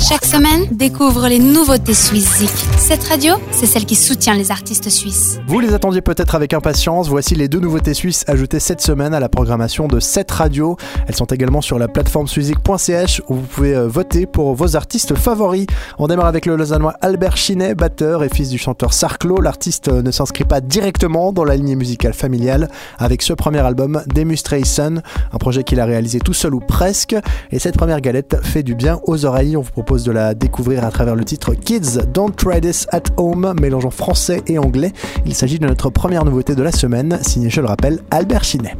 [0.00, 2.42] Chaque semaine, découvre les nouveautés suisses
[2.78, 5.38] Cette radio, c'est celle qui soutient les artistes suisses.
[5.46, 7.08] Vous les attendiez peut-être avec impatience.
[7.08, 10.78] Voici les deux nouveautés suisses ajoutées cette semaine à la programmation de cette radio.
[11.06, 15.14] Elles sont également sur la plateforme suizik.ch où vous pouvez euh, voter pour vos artistes
[15.14, 15.66] favoris.
[15.98, 19.42] On démarre avec le Lausannois Albert Chinet, batteur et fils du chanteur Sarclo.
[19.42, 24.02] L'artiste euh, ne s'inscrit pas directement dans la lignée musicale familiale avec ce premier album,
[24.14, 27.14] Demonstration, un projet qu'il a réalisé tout seul ou presque.
[27.52, 29.58] Et cette première galette fait du bien aux oreilles.
[29.58, 33.02] On vous propose de la découvrir à travers le titre Kids Don't Try This at
[33.16, 34.92] Home, mélangeant français et anglais.
[35.26, 38.76] Il s'agit de notre première nouveauté de la semaine, signé, je le rappelle, Albert Chinet.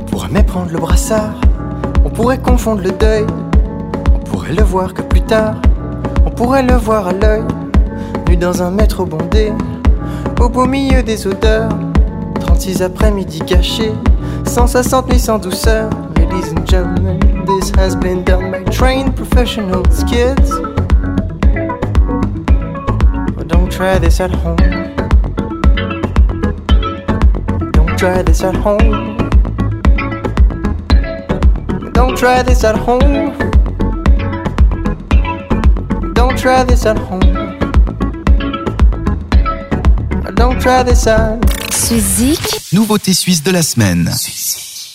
[0.00, 1.40] On pourrait méprendre le brassard,
[2.04, 3.26] on pourrait confondre le deuil,
[4.14, 5.60] on pourrait le voir que plus tard,
[6.24, 7.42] on pourrait le voir à l'œil,
[8.28, 9.52] nu dans un métro bondé,
[10.40, 11.70] au beau milieu des odeurs,
[12.38, 13.92] 36 après-midi gâchés,
[14.48, 17.20] 160 000 sans douceur, ladies and gentlemen.
[17.44, 20.50] This has been done by trained professionals, kids.
[23.36, 24.56] But don't try this at home.
[27.72, 29.18] Don't try this at home.
[31.92, 33.36] Don't try this at home.
[36.14, 37.20] Don't try this at home.
[40.34, 41.57] Don't try this at.
[41.74, 42.40] Suizik.
[42.72, 44.12] Nouveauté suisse de la semaine.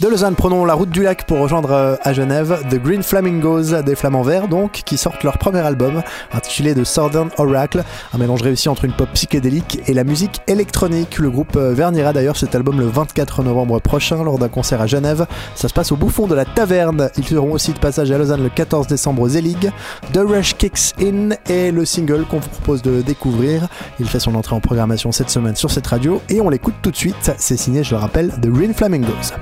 [0.00, 3.82] De Lausanne, prenons la route du lac pour rejoindre euh, à Genève The Green Flamingos,
[3.82, 7.82] des flamants verts donc, qui sortent leur premier album intitulé The Southern Oracle,
[8.14, 11.18] un mélange réussi entre une pop psychédélique et la musique électronique.
[11.18, 14.86] Le groupe euh, vernira d'ailleurs cet album le 24 novembre prochain lors d'un concert à
[14.86, 15.26] Genève.
[15.56, 17.10] Ça se passe au bouffon de la taverne.
[17.18, 19.72] Ils seront aussi de passage à Lausanne le 14 décembre aux Zelig.
[20.12, 23.66] The Rush Kicks In est le single qu'on vous propose de découvrir.
[23.98, 26.92] Il fait son entrée en programmation cette semaine sur cette radio et on l'écoute tout
[26.92, 27.32] de suite.
[27.36, 29.34] C'est signé, je le rappelle, The Green Flamingos.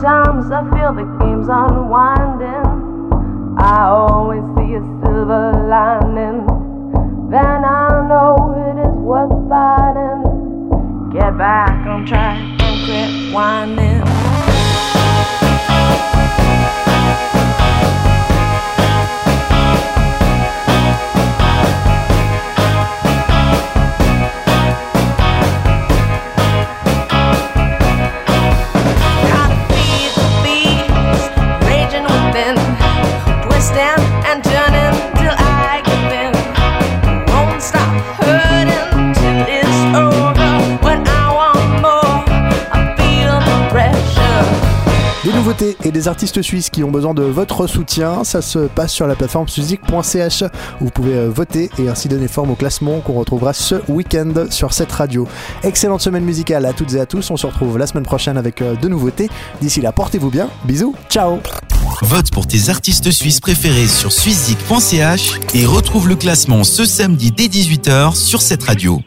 [0.00, 3.58] Sometimes I feel the game's unwinding.
[3.58, 6.46] I always see a silver lining.
[7.28, 10.22] Then I know it is worth fighting.
[11.12, 14.07] Get back on track and quit whining.
[45.84, 49.14] Et des artistes suisses qui ont besoin de votre soutien, ça se passe sur la
[49.14, 50.42] plateforme music.ch
[50.80, 54.32] où vous pouvez euh, voter et ainsi donner forme au classement qu'on retrouvera ce week-end
[54.50, 55.26] sur cette radio.
[55.62, 57.30] Excellente semaine musicale à toutes et à tous.
[57.30, 59.28] On se retrouve la semaine prochaine avec euh, de nouveautés.
[59.60, 60.48] D'ici là, portez-vous bien.
[60.64, 60.94] Bisous.
[61.08, 61.38] Ciao.
[62.02, 67.46] Vote pour tes artistes suisses préférés sur suizik.ch et retrouve le classement ce samedi dès
[67.46, 69.00] 18h sur cette radio.